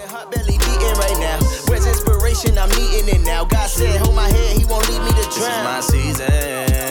Heart 0.00 0.30
belly 0.30 0.56
beating 0.56 0.96
right 0.96 1.18
now. 1.20 1.38
Where's 1.68 1.86
inspiration? 1.86 2.56
I'm 2.56 2.70
needing 2.70 3.14
it 3.14 3.20
now. 3.26 3.44
God 3.44 3.68
said, 3.68 4.00
hold 4.00 4.14
my 4.16 4.28
head, 4.28 4.56
he 4.56 4.64
won't 4.64 4.88
leave 4.88 5.02
me 5.02 5.10
to 5.10 5.28
drown. 5.30 5.76
This 5.76 5.92
is 5.92 6.24
my 6.24 6.24
season. 6.24 6.26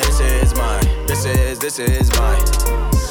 This 0.06 0.20
is 0.20 0.56
mine. 0.56 1.08
This 1.08 1.26
is, 1.26 1.60
this 1.60 1.80
is 1.80 2.10
mine. 2.20 2.42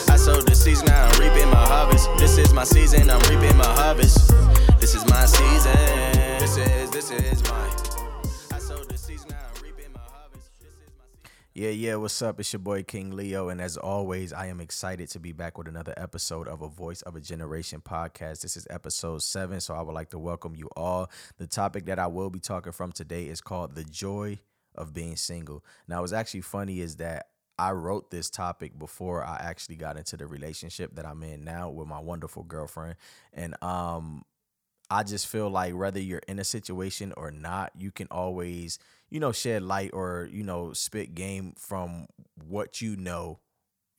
I 0.09 0.17
sowed 0.17 0.47
the 0.47 0.55
seeds, 0.55 0.85
now 0.85 1.07
I'm 1.07 1.21
reaping 1.21 1.51
my 1.51 1.67
harvest. 1.67 2.09
This 2.19 2.39
is 2.39 2.53
my 2.53 2.65
season, 2.65 3.11
I'm 3.11 3.21
reaping 3.29 3.57
my 3.57 3.67
harvest. 3.67 4.33
This 4.81 4.95
is 4.95 5.05
my 5.07 5.27
season. 5.27 5.73
This 6.39 6.57
is, 6.57 6.91
this 6.91 7.11
is 7.11 7.43
mine. 7.51 7.90
Yeah, 11.53 11.71
yeah, 11.71 11.97
what's 11.97 12.23
up? 12.23 12.39
It's 12.39 12.53
your 12.53 12.61
boy 12.61 12.85
King 12.85 13.11
Leo, 13.11 13.49
and 13.49 13.61
as 13.61 13.77
always, 13.77 14.33
I 14.33 14.47
am 14.47 14.61
excited 14.61 15.11
to 15.11 15.19
be 15.19 15.33
back 15.33 15.59
with 15.59 15.67
another 15.67 15.93
episode 15.97 16.47
of 16.47 16.63
a 16.63 16.69
Voice 16.69 17.03
of 17.03 17.17
a 17.17 17.21
Generation 17.21 17.81
podcast. 17.81 18.43
This 18.43 18.57
is 18.57 18.69
episode 18.71 19.21
seven, 19.25 19.61
so 19.61 19.75
I 19.75 19.83
would 19.83 19.93
like 19.93 20.11
to 20.11 20.19
welcome 20.21 20.55
you 20.55 20.69
all. 20.77 21.11
The 21.39 21.49
topic 21.49 21.87
that 21.87 21.99
I 21.99 22.07
will 22.07 22.31
be 22.31 22.39
talking 22.39 22.71
from 22.71 22.93
today 22.93 23.25
is 23.25 23.41
called 23.41 23.75
The 23.75 23.83
Joy 23.83 24.39
of 24.77 24.95
Being 24.95 25.17
Single. 25.17 25.65
Now, 25.89 26.03
what's 26.03 26.13
actually 26.13 26.43
funny 26.43 26.79
is 26.79 26.97
that 26.97 27.31
I 27.59 27.73
wrote 27.73 28.13
this 28.13 28.31
topic 28.31 28.79
before 28.79 29.25
I 29.25 29.39
actually 29.41 29.75
got 29.75 29.97
into 29.97 30.17
the 30.17 30.29
relationship 30.29 30.95
that 30.95 31.05
I'm 31.05 31.25
in 31.25 31.43
now 31.43 31.69
with 31.69 31.89
my 31.89 31.99
wonderful 31.99 32.45
girlfriend. 32.45 32.95
And 33.33 33.61
um 33.61 34.23
I 34.91 35.05
just 35.05 35.29
feel 35.29 35.49
like 35.49 35.75
whether 35.75 36.01
you're 36.01 36.23
in 36.27 36.41
a 36.41 36.45
situation 36.45 37.15
or 37.17 37.31
not, 37.31 37.71
you 37.79 37.93
can 37.93 38.09
always, 38.11 38.81
you 39.11 39.21
know, 39.21 39.33
shed 39.33 39.63
light 39.63 39.91
or, 39.93 40.29
you 40.33 40.43
know, 40.43 40.73
spit 40.73 41.15
game 41.15 41.55
from 41.59 42.07
what 42.47 42.81
you 42.81 42.97
know, 42.97 43.41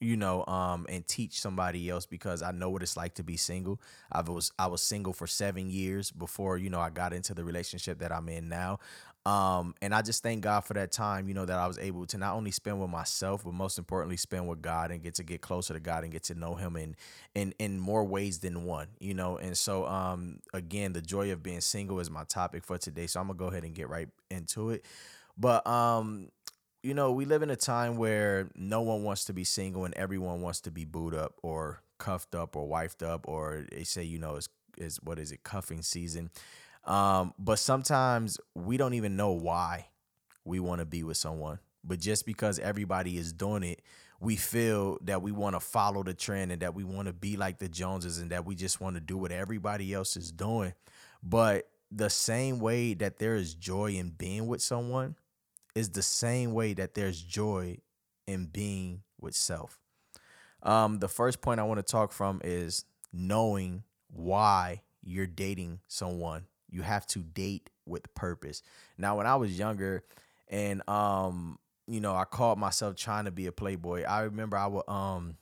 you 0.02 0.16
know, 0.16 0.44
um, 0.46 0.86
and 0.88 1.06
teach 1.06 1.40
somebody 1.40 1.88
else 1.88 2.06
because 2.06 2.42
I 2.42 2.52
know 2.52 2.70
what 2.70 2.82
it's 2.82 2.96
like 2.96 3.14
to 3.14 3.22
be 3.22 3.36
single. 3.36 3.80
I 4.10 4.22
was 4.22 4.52
I 4.58 4.66
was 4.66 4.82
single 4.82 5.12
for 5.12 5.26
seven 5.26 5.70
years 5.70 6.10
before, 6.10 6.58
you 6.58 6.70
know, 6.70 6.80
I 6.80 6.90
got 6.90 7.12
into 7.12 7.34
the 7.34 7.44
relationship 7.44 8.00
that 8.00 8.12
I'm 8.12 8.28
in 8.28 8.48
now. 8.48 8.78
Um, 9.24 9.76
and 9.80 9.94
I 9.94 10.02
just 10.02 10.24
thank 10.24 10.42
God 10.42 10.62
for 10.62 10.74
that 10.74 10.90
time, 10.90 11.28
you 11.28 11.34
know, 11.34 11.44
that 11.44 11.56
I 11.56 11.68
was 11.68 11.78
able 11.78 12.06
to 12.06 12.18
not 12.18 12.34
only 12.34 12.50
spend 12.50 12.80
with 12.80 12.90
myself, 12.90 13.44
but 13.44 13.54
most 13.54 13.78
importantly 13.78 14.16
spend 14.16 14.48
with 14.48 14.60
God 14.62 14.90
and 14.90 15.00
get 15.00 15.14
to 15.14 15.22
get 15.22 15.40
closer 15.40 15.74
to 15.74 15.80
God 15.80 16.02
and 16.02 16.12
get 16.12 16.24
to 16.24 16.34
know 16.34 16.56
him 16.56 16.74
in 16.76 16.96
in 17.34 17.54
in 17.60 17.78
more 17.78 18.04
ways 18.04 18.40
than 18.40 18.64
one, 18.64 18.88
you 18.98 19.14
know. 19.14 19.36
And 19.36 19.56
so 19.56 19.86
um 19.86 20.40
again, 20.52 20.92
the 20.92 21.02
joy 21.02 21.30
of 21.30 21.42
being 21.42 21.60
single 21.60 22.00
is 22.00 22.10
my 22.10 22.24
topic 22.24 22.64
for 22.64 22.78
today. 22.78 23.06
So 23.06 23.20
I'm 23.20 23.28
gonna 23.28 23.38
go 23.38 23.46
ahead 23.46 23.62
and 23.62 23.74
get 23.74 23.88
right 23.88 24.08
into 24.28 24.70
it. 24.70 24.84
But 25.38 25.66
um 25.66 26.28
you 26.82 26.94
know, 26.94 27.12
we 27.12 27.24
live 27.24 27.42
in 27.42 27.50
a 27.50 27.56
time 27.56 27.96
where 27.96 28.50
no 28.56 28.80
one 28.80 29.04
wants 29.04 29.24
to 29.26 29.32
be 29.32 29.44
single 29.44 29.84
and 29.84 29.94
everyone 29.94 30.40
wants 30.40 30.60
to 30.62 30.70
be 30.70 30.84
booed 30.84 31.14
up 31.14 31.34
or 31.42 31.80
cuffed 31.98 32.34
up 32.34 32.56
or 32.56 32.66
wifed 32.66 33.02
up 33.02 33.28
or 33.28 33.66
they 33.70 33.84
say, 33.84 34.02
you 34.02 34.18
know, 34.18 34.36
is 34.36 34.48
is 34.76 34.98
what 35.02 35.18
is 35.18 35.32
it, 35.32 35.44
cuffing 35.44 35.82
season. 35.82 36.30
Um, 36.84 37.34
but 37.38 37.58
sometimes 37.58 38.38
we 38.54 38.76
don't 38.76 38.94
even 38.94 39.16
know 39.16 39.32
why 39.32 39.88
we 40.44 40.58
want 40.60 40.80
to 40.80 40.84
be 40.86 41.04
with 41.04 41.16
someone. 41.16 41.60
But 41.84 42.00
just 42.00 42.26
because 42.26 42.58
everybody 42.58 43.18
is 43.18 43.32
doing 43.32 43.62
it, 43.62 43.82
we 44.18 44.36
feel 44.36 44.98
that 45.02 45.20
we 45.20 45.32
want 45.32 45.56
to 45.56 45.60
follow 45.60 46.02
the 46.02 46.14
trend 46.14 46.52
and 46.52 46.62
that 46.62 46.74
we 46.74 46.84
want 46.84 47.06
to 47.06 47.12
be 47.12 47.36
like 47.36 47.58
the 47.58 47.68
Joneses 47.68 48.18
and 48.18 48.30
that 48.30 48.46
we 48.46 48.54
just 48.54 48.80
want 48.80 48.96
to 48.96 49.00
do 49.00 49.18
what 49.18 49.32
everybody 49.32 49.92
else 49.92 50.16
is 50.16 50.32
doing. 50.32 50.74
But 51.22 51.68
the 51.90 52.08
same 52.08 52.58
way 52.58 52.94
that 52.94 53.18
there 53.18 53.34
is 53.34 53.54
joy 53.54 53.92
in 53.92 54.10
being 54.10 54.46
with 54.46 54.62
someone 54.62 55.16
is 55.74 55.90
the 55.90 56.02
same 56.02 56.52
way 56.52 56.74
that 56.74 56.94
there's 56.94 57.20
joy 57.20 57.78
in 58.26 58.46
being 58.46 59.02
with 59.20 59.34
self. 59.34 59.78
Um, 60.62 60.98
the 60.98 61.08
first 61.08 61.40
point 61.40 61.60
I 61.60 61.64
want 61.64 61.78
to 61.78 61.90
talk 61.90 62.12
from 62.12 62.40
is 62.44 62.84
knowing 63.12 63.82
why 64.08 64.82
you're 65.02 65.26
dating 65.26 65.80
someone 65.88 66.46
you 66.72 66.82
have 66.82 67.06
to 67.06 67.20
date 67.20 67.70
with 67.86 68.12
purpose. 68.14 68.62
Now, 68.96 69.18
when 69.18 69.26
I 69.26 69.36
was 69.36 69.56
younger 69.56 70.02
and 70.48 70.88
um, 70.88 71.58
you 71.86 72.00
know, 72.00 72.14
I 72.14 72.24
called 72.24 72.58
myself 72.58 72.96
trying 72.96 73.26
to 73.26 73.30
be 73.30 73.46
a 73.46 73.52
playboy. 73.52 74.04
I 74.04 74.22
remember 74.22 74.56
I 74.56 74.66
would 74.66 74.88
um 74.88 75.36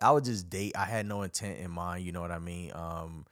I 0.00 0.12
would 0.12 0.24
just 0.24 0.48
date. 0.48 0.76
I 0.76 0.84
had 0.84 1.06
no 1.06 1.22
intent 1.22 1.58
in 1.58 1.70
mind, 1.70 2.04
you 2.04 2.12
know 2.12 2.20
what 2.20 2.30
I 2.30 2.38
mean? 2.38 2.70
Um 2.74 3.26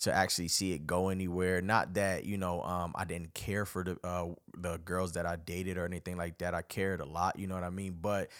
to 0.00 0.12
actually 0.12 0.48
see 0.48 0.72
it 0.72 0.86
go 0.86 1.08
anywhere. 1.10 1.60
Not 1.60 1.94
that, 1.94 2.24
you 2.24 2.38
know, 2.38 2.62
um 2.62 2.92
I 2.96 3.04
didn't 3.04 3.34
care 3.34 3.66
for 3.66 3.84
the 3.84 3.98
uh 4.04 4.28
the 4.56 4.78
girls 4.78 5.12
that 5.12 5.26
I 5.26 5.36
dated 5.36 5.78
or 5.78 5.84
anything 5.84 6.16
like 6.16 6.38
that. 6.38 6.54
I 6.54 6.62
cared 6.62 7.00
a 7.00 7.04
lot, 7.04 7.38
you 7.38 7.46
know 7.46 7.54
what 7.54 7.64
I 7.64 7.70
mean? 7.70 7.98
But 8.00 8.30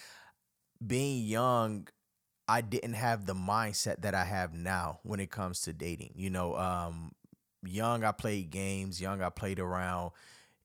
being 0.85 1.25
young, 1.27 1.89
I 2.49 2.61
didn't 2.63 2.95
have 2.95 3.27
the 3.27 3.35
mindset 3.35 4.03
that 4.03 4.15
I 4.15 4.25
have 4.25 4.55
now 4.55 5.01
when 5.03 5.21
it 5.21 5.31
comes 5.31 5.63
to 5.63 5.73
dating. 5.73 6.13
You 6.17 6.31
know, 6.31 6.57
um 6.57 7.13
young 7.65 8.05
I 8.05 8.13
played 8.13 8.51
games, 8.51 9.01
young 9.01 9.23
I 9.23 9.31
played 9.31 9.61
around. 9.61 10.13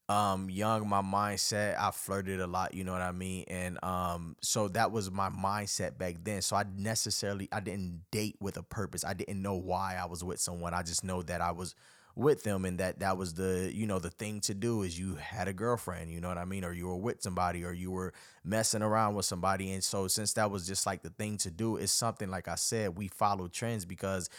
Um, 0.07 0.51
young 0.51 0.87
my 0.87 1.01
mindset, 1.01 1.79
I 1.79 1.89
flirted 1.89 2.39
a 2.39 2.45
lot, 2.45 2.75
you 2.75 2.83
know 2.83 2.91
what 2.91 3.01
I 3.01 3.11
mean? 3.11 3.43
And 3.47 3.83
um, 3.83 4.35
so 4.39 4.67
that 4.69 4.91
was 4.91 5.09
my 5.09 5.29
mindset 5.29 5.97
back 5.97 6.17
then. 6.23 6.43
So 6.43 6.55
I 6.55 6.63
necessarily 6.77 7.49
I 7.51 7.59
didn't 7.59 8.01
date 8.11 8.35
with 8.39 8.57
a 8.57 8.63
purpose. 8.63 9.03
I 9.03 9.13
didn't 9.13 9.41
know 9.41 9.55
why 9.55 9.97
I 9.99 10.05
was 10.05 10.23
with 10.23 10.39
someone. 10.39 10.75
I 10.75 10.83
just 10.83 11.03
know 11.03 11.23
that 11.23 11.41
I 11.41 11.51
was 11.51 11.73
with 12.15 12.43
them 12.43 12.63
and 12.63 12.77
that 12.77 12.99
that 12.99 13.17
was 13.17 13.33
the 13.33 13.69
you 13.73 13.85
know 13.85 13.99
the 13.99 14.09
thing 14.09 14.39
to 14.39 14.53
do 14.53 14.83
is 14.83 14.97
you 14.97 15.15
had 15.15 15.49
a 15.49 15.53
girlfriend 15.53 16.09
you 16.09 16.21
know 16.21 16.29
what 16.29 16.37
i 16.37 16.45
mean 16.45 16.63
or 16.63 16.71
you 16.71 16.87
were 16.87 16.95
with 16.95 17.21
somebody 17.21 17.65
or 17.65 17.73
you 17.73 17.91
were 17.91 18.13
messing 18.45 18.81
around 18.81 19.15
with 19.15 19.25
somebody 19.25 19.73
and 19.73 19.83
so 19.83 20.07
since 20.07 20.31
that 20.31 20.49
was 20.49 20.65
just 20.65 20.85
like 20.85 21.01
the 21.01 21.09
thing 21.09 21.35
to 21.37 21.51
do 21.51 21.75
it's 21.75 21.91
something 21.91 22.29
like 22.29 22.47
i 22.47 22.55
said 22.55 22.97
we 22.97 23.09
follow 23.09 23.49
trends 23.49 23.83
because 23.83 24.29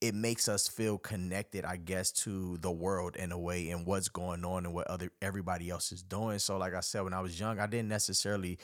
it 0.00 0.14
makes 0.14 0.48
us 0.48 0.68
feel 0.68 0.98
connected, 0.98 1.64
I 1.64 1.76
guess, 1.76 2.12
to 2.12 2.56
the 2.58 2.70
world 2.70 3.16
in 3.16 3.32
a 3.32 3.38
way 3.38 3.70
and 3.70 3.84
what's 3.84 4.08
going 4.08 4.44
on 4.44 4.64
and 4.64 4.74
what 4.74 4.86
other 4.86 5.10
everybody 5.20 5.70
else 5.70 5.90
is 5.90 6.02
doing. 6.02 6.38
So, 6.38 6.56
like 6.56 6.74
I 6.74 6.80
said, 6.80 7.02
when 7.02 7.14
I 7.14 7.20
was 7.20 7.38
young, 7.38 7.58
I 7.58 7.66
didn't 7.66 7.88
necessarily 7.88 8.58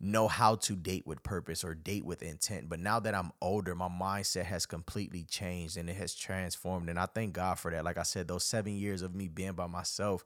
know 0.00 0.26
how 0.28 0.56
to 0.56 0.74
date 0.74 1.06
with 1.06 1.22
purpose 1.22 1.64
or 1.64 1.74
date 1.74 2.04
with 2.04 2.22
intent. 2.22 2.68
But 2.68 2.80
now 2.80 2.98
that 3.00 3.14
I'm 3.14 3.30
older, 3.40 3.74
my 3.74 3.88
mindset 3.88 4.44
has 4.44 4.66
completely 4.66 5.24
changed 5.24 5.76
and 5.76 5.88
it 5.88 5.96
has 5.96 6.14
transformed. 6.14 6.88
And 6.90 6.98
I 6.98 7.06
thank 7.06 7.34
God 7.34 7.58
for 7.58 7.70
that. 7.70 7.84
Like 7.84 7.98
I 7.98 8.02
said, 8.02 8.26
those 8.26 8.44
seven 8.44 8.76
years 8.76 9.02
of 9.02 9.14
me 9.14 9.28
being 9.28 9.52
by 9.52 9.66
myself, 9.68 10.24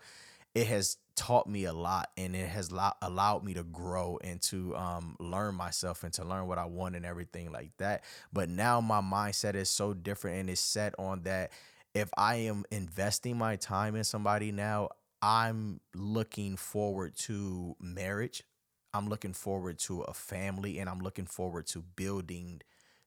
it 0.58 0.66
has 0.66 0.96
taught 1.14 1.46
me 1.46 1.64
a 1.64 1.72
lot 1.72 2.10
and 2.16 2.34
it 2.34 2.48
has 2.48 2.72
lo- 2.72 2.90
allowed 3.00 3.44
me 3.44 3.54
to 3.54 3.62
grow 3.62 4.18
and 4.24 4.42
to 4.42 4.74
um, 4.76 5.14
learn 5.20 5.54
myself 5.54 6.02
and 6.02 6.12
to 6.12 6.24
learn 6.24 6.48
what 6.48 6.58
I 6.58 6.64
want 6.64 6.96
and 6.96 7.06
everything 7.06 7.52
like 7.52 7.70
that. 7.78 8.02
But 8.32 8.48
now 8.48 8.80
my 8.80 9.00
mindset 9.00 9.54
is 9.54 9.70
so 9.70 9.94
different 9.94 10.40
and 10.40 10.50
it's 10.50 10.60
set 10.60 10.94
on 10.98 11.22
that 11.22 11.52
if 11.94 12.10
I 12.16 12.36
am 12.36 12.64
investing 12.72 13.38
my 13.38 13.54
time 13.54 13.94
in 13.94 14.02
somebody 14.02 14.50
now, 14.50 14.90
I'm 15.22 15.80
looking 15.94 16.56
forward 16.56 17.14
to 17.18 17.76
marriage. 17.80 18.42
I'm 18.92 19.08
looking 19.08 19.34
forward 19.34 19.78
to 19.80 20.02
a 20.02 20.14
family 20.14 20.80
and 20.80 20.90
I'm 20.90 21.00
looking 21.00 21.26
forward 21.26 21.68
to 21.68 21.82
building 21.82 22.62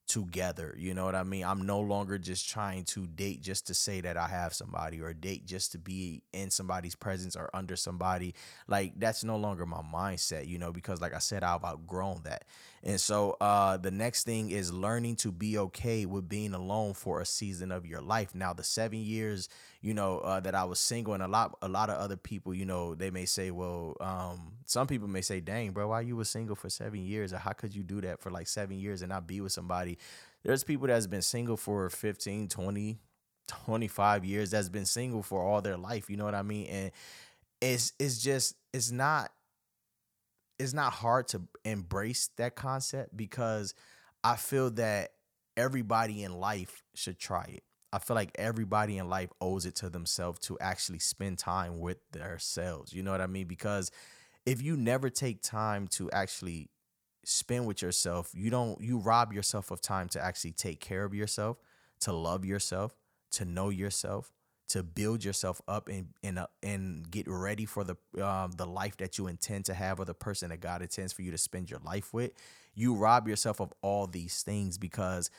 together. 0.08 0.76
You 0.78 0.94
know 0.94 1.06
what 1.06 1.16
I 1.16 1.24
mean? 1.24 1.44
I'm 1.44 1.66
no 1.66 1.80
longer 1.80 2.18
just 2.18 2.50
trying 2.50 2.84
to 2.86 3.08
date 3.08 3.42
just 3.42 3.68
to 3.68 3.74
say 3.74 4.02
that 4.02 4.18
I 4.18 4.28
have 4.28 4.54
somebody 4.54 5.02
or 5.02 5.14
date 5.14 5.46
just 5.46 5.72
to 5.74 5.78
be 5.78 6.24
in 6.34 6.50
somebody's 6.52 6.96
presence 6.96 7.36
or 7.36 7.50
under 7.54 7.76
somebody. 7.76 8.34
Like 8.68 8.94
that's 8.98 9.24
no 9.24 9.38
longer 9.38 9.66
my 9.66 9.82
mindset, 9.82 10.48
you 10.48 10.58
know, 10.58 10.72
because 10.72 11.02
like 11.02 11.14
I 11.14 11.20
said, 11.20 11.44
I've 11.44 11.64
outgrown 11.64 12.22
that. 12.24 12.46
And 12.84 13.00
so 13.00 13.38
uh 13.42 13.78
the 13.78 13.92
next 13.92 14.24
thing 14.24 14.50
is 14.50 14.74
learning 14.74 15.18
to 15.18 15.32
be 15.32 15.58
okay 15.58 16.06
with 16.06 16.28
being 16.28 16.54
alone 16.54 16.94
for 16.94 17.22
a 17.22 17.26
season 17.26 17.72
of 17.72 17.86
your 17.86 18.02
life. 18.02 18.34
Now 18.34 18.54
the 18.54 18.64
7 18.64 19.00
years, 19.00 19.50
you 19.82 19.94
know, 19.94 20.20
uh, 20.20 20.40
that 20.42 20.56
I 20.56 20.64
was 20.64 20.80
single 20.80 21.14
and 21.14 21.22
a 21.24 21.28
lot 21.28 21.56
a 21.62 21.68
lot 21.68 21.90
of 21.90 21.98
other 21.98 22.18
people, 22.18 22.54
you 22.54 22.66
know, 22.66 22.96
they 22.96 23.12
may 23.12 23.26
say, 23.26 23.52
well, 23.52 23.96
um 24.02 24.54
some 24.66 24.88
people 24.88 25.08
may 25.08 25.22
say, 25.22 25.40
"Dang, 25.42 25.72
bro, 25.72 25.90
why 25.90 26.02
you 26.02 26.16
was 26.16 26.30
single 26.30 26.56
for 26.56 26.70
7 26.70 27.00
years? 27.00 27.34
Or 27.34 27.38
how 27.38 27.52
could 27.54 27.76
you 27.76 27.84
do 27.84 28.02
that 28.02 28.20
for 28.20 28.32
like 28.32 28.48
7 28.48 28.78
years 28.80 29.02
and 29.02 29.10
not 29.10 29.28
be 29.28 29.42
with 29.42 29.52
somebody?" 29.52 29.98
There's 30.44 30.64
people 30.64 30.88
that's 30.88 31.08
been 31.08 31.22
single 31.22 31.58
for 31.58 31.90
15, 31.90 32.48
20, 32.48 33.00
25 33.48 34.26
years 34.26 34.52
that's 34.52 34.70
been 34.70 34.86
single 34.86 35.22
for 35.22 35.42
all 35.44 35.62
their 35.62 35.78
life, 35.78 36.10
you 36.10 36.18
know 36.18 36.26
what 36.26 36.36
I 36.36 36.42
mean? 36.42 36.66
And 36.68 36.92
it's 37.62 37.94
it's 38.00 38.18
just 38.18 38.56
it's 38.74 38.92
not 38.92 39.32
it's 40.62 40.74
not 40.74 40.94
hard 40.94 41.28
to 41.30 41.42
embrace 41.66 42.30
that 42.38 42.56
concept 42.56 43.18
because 43.18 43.74
I 44.24 44.36
feel 44.36 44.70
that 44.72 45.10
everybody 45.58 46.24
in 46.24 46.34
life 46.34 46.84
should 46.94 47.18
try 47.18 47.46
it. 47.46 47.64
I 47.92 48.00
feel 48.00 48.16
like 48.16 48.32
everybody 48.36 48.98
in 49.00 49.10
life 49.10 49.30
owes 49.42 49.66
it 49.66 49.76
to 49.78 49.90
themselves 49.90 50.40
to 50.42 50.58
actually 50.60 51.00
spend 51.00 51.40
time 51.40 51.80
with 51.80 51.98
themselves. 52.12 52.94
You 52.94 53.02
know 53.04 53.12
what 53.12 53.22
I 53.22 53.28
mean? 53.28 53.48
Because 53.48 53.92
if 54.46 54.62
you 54.62 54.78
never 54.78 55.10
take 55.10 55.42
time 55.42 55.88
to 55.90 56.10
actually 56.12 56.70
spend 57.26 57.66
with 57.66 57.82
yourself, 57.82 58.30
you 58.34 58.50
don't 58.52 58.80
you 58.80 59.00
rob 59.00 59.34
yourself 59.34 59.72
of 59.72 59.82
time 59.82 60.10
to 60.10 60.24
actually 60.24 60.52
take 60.52 60.80
care 60.80 61.04
of 61.04 61.14
yourself, 61.14 61.58
to 62.02 62.14
love 62.14 62.46
yourself, 62.46 62.96
to 63.32 63.46
know 63.46 63.70
yourself, 63.70 64.32
to 64.72 64.84
build 64.84 65.24
yourself 65.24 65.62
up 65.68 65.90
and 65.90 66.08
and 66.24 66.40
uh, 66.40 66.48
and 66.64 67.10
get 67.12 67.28
ready 67.28 67.66
for 67.66 67.84
the 67.84 68.26
um, 68.26 68.52
the 68.52 68.66
life 68.66 68.98
that 68.98 69.18
you 69.18 69.28
intend 69.28 69.66
to 69.66 69.74
have 69.74 70.00
or 70.00 70.06
the 70.06 70.14
person 70.14 70.50
that 70.50 70.62
God 70.62 70.82
intends 70.82 71.12
for 71.12 71.22
you 71.22 71.32
to 71.32 71.38
spend 71.38 71.70
your 71.70 71.82
life 71.86 72.14
with. 72.14 72.32
You 72.74 72.96
rob 72.96 73.28
yourself 73.28 73.60
of 73.60 73.74
all 73.82 74.08
these 74.08 74.44
things 74.44 74.78
because 74.78 75.30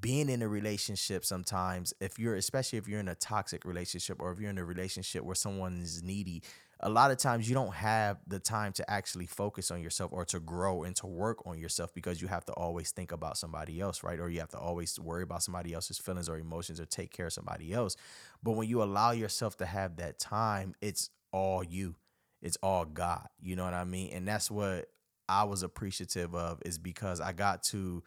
being 0.00 0.28
in 0.28 0.40
a 0.40 0.48
relationship 0.48 1.24
sometimes 1.24 1.92
if 2.00 2.16
you're 2.16 2.36
especially 2.36 2.78
if 2.78 2.86
you're 2.86 3.00
in 3.00 3.08
a 3.08 3.14
toxic 3.16 3.64
relationship 3.64 4.20
or 4.20 4.30
if 4.30 4.38
you're 4.38 4.50
in 4.50 4.58
a 4.58 4.64
relationship 4.64 5.24
where 5.24 5.34
someone 5.34 5.80
is 5.80 6.00
needy 6.00 6.42
a 6.82 6.88
lot 6.88 7.10
of 7.10 7.18
times 7.18 7.48
you 7.48 7.54
don't 7.54 7.74
have 7.74 8.18
the 8.26 8.38
time 8.38 8.72
to 8.72 8.90
actually 8.90 9.26
focus 9.26 9.70
on 9.70 9.82
yourself 9.82 10.10
or 10.12 10.24
to 10.24 10.40
grow 10.40 10.82
and 10.82 10.96
to 10.96 11.06
work 11.06 11.46
on 11.46 11.58
yourself 11.58 11.92
because 11.94 12.22
you 12.22 12.28
have 12.28 12.44
to 12.46 12.52
always 12.52 12.90
think 12.90 13.12
about 13.12 13.36
somebody 13.36 13.80
else 13.80 14.02
right? 14.02 14.18
Or 14.18 14.30
you 14.30 14.40
have 14.40 14.48
to 14.50 14.58
always 14.58 14.98
worry 14.98 15.22
about 15.22 15.42
somebody 15.42 15.74
else's 15.74 15.98
feelings 15.98 16.28
or 16.28 16.38
emotions 16.38 16.80
or 16.80 16.86
take 16.86 17.12
care 17.12 17.26
of 17.26 17.32
somebody 17.32 17.72
else. 17.72 17.96
But 18.42 18.52
when 18.52 18.68
you 18.68 18.82
allow 18.82 19.10
yourself 19.10 19.56
to 19.58 19.66
have 19.66 19.96
that 19.96 20.18
time 20.18 20.74
it's 20.80 21.10
all 21.32 21.62
you. 21.62 21.94
It's 22.42 22.56
all 22.62 22.84
god. 22.84 23.28
You 23.40 23.56
know 23.56 23.64
what 23.64 23.74
i 23.74 23.84
mean? 23.84 24.12
And 24.12 24.26
that's 24.26 24.50
what 24.50 24.86
i 25.28 25.44
was 25.44 25.62
appreciative 25.62 26.34
of 26.34 26.60
is 26.64 26.78
because 26.78 27.20
i 27.20 27.32
got 27.32 27.62
to 27.62 28.02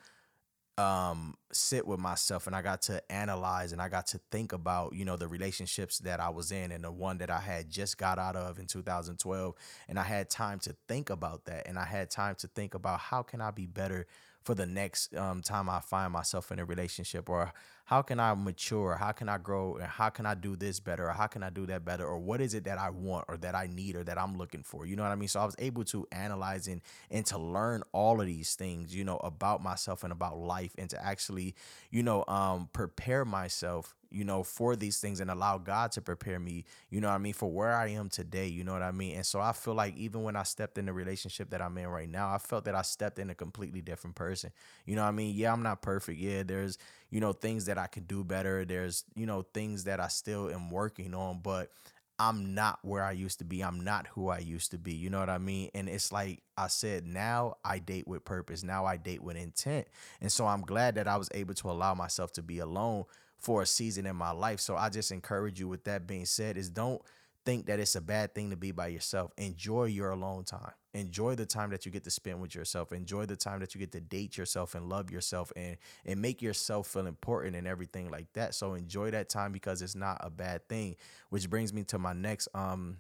um 0.78 1.36
sit 1.52 1.86
with 1.86 2.00
myself 2.00 2.48
and 2.48 2.56
I 2.56 2.64
got 2.64 2.82
to 2.84 3.12
analyze 3.12 3.74
and 3.74 3.82
I 3.82 3.90
got 3.90 4.08
to 4.08 4.20
think 4.32 4.54
about, 4.54 4.94
you 4.94 5.06
know, 5.06 5.16
the 5.18 5.28
relationships 5.28 6.00
that 6.00 6.20
I 6.20 6.30
was 6.30 6.52
in 6.52 6.72
and 6.72 6.84
the 6.84 6.92
one 6.92 7.20
that 7.20 7.30
I 7.30 7.40
had 7.40 7.70
just 7.70 7.98
got 7.98 8.18
out 8.18 8.36
of 8.36 8.58
in 8.58 8.66
2012 8.66 9.54
and 9.88 10.00
I 10.00 10.04
had 10.04 10.32
time 10.32 10.60
to 10.62 10.76
think 10.88 11.12
about 11.12 11.46
that 11.46 11.68
and 11.68 11.78
I 11.78 11.86
had 11.86 12.10
time 12.10 12.36
to 12.36 12.48
think 12.48 12.74
about 12.74 13.00
how 13.00 13.22
can 13.22 13.40
I 13.40 13.52
be 13.52 13.68
better 13.68 14.08
for 14.44 14.56
the 14.56 14.66
next 14.66 15.16
um, 15.16 15.42
time 15.42 15.70
I 15.70 15.80
find 15.80 16.12
myself 16.12 16.52
in 16.52 16.60
a 16.60 16.66
relationship 16.66 17.30
or 17.30 17.54
how 17.86 18.02
can 18.02 18.20
I 18.20 18.34
mature? 18.34 18.96
How 18.96 19.12
can 19.12 19.28
I 19.28 19.38
grow? 19.38 19.76
And 19.76 19.86
how 19.88 20.10
can 20.10 20.26
I 20.26 20.36
do 20.36 20.56
this 20.56 20.80
better? 20.80 21.08
Or 21.10 21.12
how 21.12 21.28
can 21.28 21.44
I 21.44 21.50
do 21.50 21.66
that 21.66 21.84
better? 21.84 22.06
Or 22.06 22.18
what 22.18 22.40
is 22.40 22.54
it 22.54 22.64
that 22.64 22.78
I 22.78 22.90
want 22.90 23.26
or 23.28 23.36
that 23.38 23.56
I 23.56 23.68
need 23.68 23.96
or 23.96 24.04
that 24.06 24.18
I'm 24.18 24.38
looking 24.38 24.64
for? 24.64 24.86
You 24.86 24.96
know 24.96 25.04
what 25.04 25.12
I 25.12 25.16
mean? 25.16 25.28
So 25.28 25.42
I 25.42 25.46
was 25.46 25.56
able 25.60 25.84
to 25.86 26.08
analyze 26.12 26.68
and, 26.68 26.82
and 27.12 27.26
to 27.28 27.38
learn 27.38 27.84
all 27.92 28.22
of 28.22 28.28
these 28.28 28.56
things, 28.56 28.96
you 28.96 29.04
know, 29.04 29.18
about 29.18 29.62
myself 29.62 30.04
and 30.04 30.14
about 30.14 30.38
life 30.38 30.74
and 30.78 30.90
to 30.92 31.06
actually, 31.06 31.56
you 31.92 32.04
know, 32.04 32.24
um, 32.28 32.70
prepare 32.74 33.26
myself 33.26 33.96
you 34.16 34.24
know, 34.24 34.44
for 34.44 34.76
these 34.76 35.00
things 35.00 35.20
and 35.20 35.32
allow 35.32 35.58
God 35.58 35.92
to 35.94 36.00
prepare 36.00 36.40
me, 36.40 36.66
you 36.92 37.02
know 37.02 37.08
what 37.08 37.16
I 37.16 37.18
mean, 37.18 37.34
for 37.34 37.50
where 37.50 37.74
I 37.74 37.88
am 37.88 38.10
today, 38.10 38.46
you 38.46 38.64
know 38.64 38.74
what 38.74 38.84
I 38.84 38.92
mean? 38.92 39.16
And 39.16 39.26
so 39.26 39.42
I 39.42 39.54
feel 39.54 39.74
like 39.74 39.98
even 39.98 40.22
when 40.22 40.36
I 40.36 40.44
stepped 40.44 40.78
in 40.78 40.86
the 40.86 40.94
relationship 40.94 41.50
that 41.50 41.64
I'm 41.64 41.76
in 41.80 41.88
right 41.88 42.08
now, 42.08 42.32
I 42.32 42.38
felt 42.38 42.66
that 42.66 42.76
I 42.76 42.84
stepped 42.84 43.18
in 43.18 43.32
a 43.32 43.34
completely 43.36 43.82
different 43.82 44.16
person. 44.16 44.52
You 44.86 44.96
know 44.96 45.02
what 45.02 45.08
I 45.08 45.14
mean? 45.14 45.36
Yeah, 45.36 45.52
I'm 45.52 45.64
not 45.64 45.82
perfect. 45.82 46.20
Yeah, 46.20 46.44
there's, 46.44 46.78
you 47.14 47.20
know, 47.20 47.32
things 47.32 47.66
that 47.66 47.78
I 47.78 47.86
could 47.86 48.08
do 48.08 48.24
better. 48.24 48.66
There's, 48.66 49.04
you 49.14 49.28
know, 49.28 49.44
things 49.54 49.84
that 49.84 50.00
I 50.00 50.08
still 50.08 50.50
am 50.50 50.72
working 50.72 51.14
on, 51.14 51.42
but 51.44 51.70
I'm 52.18 52.56
not 52.56 52.80
where 52.82 53.04
I 53.04 53.12
used 53.12 53.38
to 53.38 53.46
be. 53.46 53.62
I'm 53.62 53.82
not 53.82 54.08
who 54.08 54.30
I 54.30 54.40
used 54.40 54.72
to 54.72 54.80
be. 54.80 54.96
You 54.96 55.12
know 55.12 55.20
what 55.20 55.30
I 55.30 55.38
mean? 55.38 55.70
And 55.76 55.88
it's 55.88 56.12
like 56.12 56.42
I 56.58 56.70
said, 56.70 57.06
now 57.06 57.58
I 57.64 57.78
date 57.78 58.08
with 58.08 58.26
purpose. 58.26 58.64
Now 58.64 58.88
I 58.88 58.98
date 58.98 59.22
with 59.22 59.38
intent. 59.38 59.86
And 60.22 60.32
so 60.32 60.48
I'm 60.48 60.62
glad 60.62 60.96
that 60.96 61.08
I 61.08 61.18
was 61.18 61.30
able 61.36 61.54
to 61.54 61.70
allow 61.70 61.94
myself 61.94 62.32
to 62.34 62.42
be 62.42 62.58
alone 62.58 63.04
for 63.38 63.62
a 63.62 63.68
season 63.68 64.08
in 64.08 64.16
my 64.16 64.32
life. 64.32 64.60
So 64.60 64.76
I 64.76 64.90
just 64.90 65.12
encourage 65.12 65.60
you 65.60 65.68
with 65.68 65.84
that 65.84 66.08
being 66.08 66.26
said 66.26 66.58
is 66.58 66.68
don't 66.68 67.00
think 67.46 67.66
that 67.68 67.80
it's 67.80 67.96
a 67.96 68.02
bad 68.02 68.34
thing 68.34 68.50
to 68.50 68.56
be 68.56 68.72
by 68.72 68.88
yourself. 68.88 69.32
Enjoy 69.38 69.86
your 69.86 70.12
alone 70.12 70.44
time. 70.44 70.72
Enjoy 70.94 71.36
the 71.36 71.46
time 71.46 71.72
that 71.72 71.86
you 71.86 71.92
get 71.92 72.04
to 72.04 72.12
spend 72.12 72.40
with 72.42 72.54
yourself. 72.54 72.92
Enjoy 72.92 73.26
the 73.26 73.36
time 73.36 73.60
that 73.60 73.74
you 73.74 73.80
get 73.80 73.92
to 73.94 74.02
date 74.02 74.38
yourself 74.38 74.76
and 74.76 74.88
love 74.90 75.10
yourself 75.10 75.52
and 75.56 75.78
and 76.06 76.22
make 76.22 76.42
yourself 76.42 76.88
feel 76.88 77.08
important 77.08 77.56
and 77.56 77.68
everything 77.68 78.12
like 78.12 78.32
that. 78.34 78.54
So 78.54 78.74
enjoy 78.76 79.12
that 79.12 79.30
time 79.30 79.52
because 79.52 79.82
it's 79.82 79.96
not 79.96 80.18
a 80.22 80.30
bad 80.30 80.68
thing. 80.70 80.96
Which 81.30 81.50
brings 81.50 81.74
me 81.74 81.84
to 81.86 81.98
my 81.98 82.14
next 82.14 82.48
um 82.54 82.98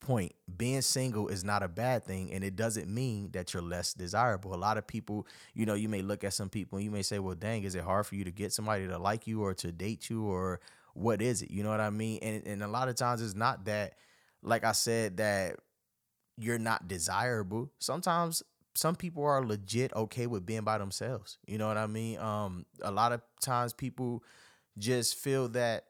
point 0.00 0.32
being 0.56 0.82
single 0.82 1.28
is 1.28 1.44
not 1.44 1.62
a 1.62 1.68
bad 1.68 2.04
thing 2.04 2.30
and 2.32 2.44
it 2.44 2.56
doesn't 2.56 2.92
mean 2.92 3.30
that 3.32 3.54
you're 3.54 3.62
less 3.62 3.94
desirable 3.94 4.54
a 4.54 4.56
lot 4.56 4.76
of 4.76 4.86
people 4.86 5.26
you 5.54 5.64
know 5.64 5.74
you 5.74 5.88
may 5.88 6.02
look 6.02 6.24
at 6.24 6.34
some 6.34 6.48
people 6.48 6.76
and 6.76 6.84
you 6.84 6.90
may 6.90 7.02
say 7.02 7.18
well 7.18 7.34
dang 7.34 7.62
is 7.62 7.74
it 7.74 7.82
hard 7.82 8.06
for 8.06 8.14
you 8.14 8.24
to 8.24 8.30
get 8.30 8.52
somebody 8.52 8.86
to 8.86 8.98
like 8.98 9.26
you 9.26 9.42
or 9.42 9.54
to 9.54 9.72
date 9.72 10.10
you 10.10 10.24
or 10.24 10.60
what 10.94 11.22
is 11.22 11.42
it? 11.42 11.50
You 11.50 11.62
know 11.62 11.70
what 11.70 11.80
i 11.80 11.90
mean? 11.90 12.20
And, 12.22 12.46
and 12.46 12.62
a 12.62 12.68
lot 12.68 12.88
of 12.88 12.96
times 12.96 13.22
it's 13.22 13.34
not 13.34 13.66
that 13.66 13.94
like 14.42 14.64
i 14.64 14.72
said 14.72 15.18
that 15.18 15.56
you're 16.38 16.58
not 16.58 16.88
desirable. 16.88 17.70
Sometimes 17.78 18.42
some 18.74 18.96
people 18.96 19.24
are 19.24 19.44
legit 19.44 19.94
okay 19.94 20.26
with 20.26 20.46
being 20.46 20.62
by 20.62 20.78
themselves. 20.78 21.38
You 21.46 21.58
know 21.58 21.68
what 21.68 21.76
i 21.78 21.86
mean? 21.86 22.18
Um 22.18 22.66
a 22.82 22.90
lot 22.90 23.12
of 23.12 23.22
times 23.40 23.72
people 23.72 24.22
just 24.78 25.16
feel 25.16 25.48
that 25.50 25.84